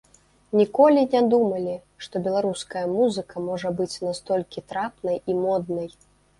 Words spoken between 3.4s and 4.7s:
можа быць настолькі